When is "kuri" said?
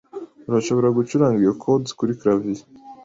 1.97-2.17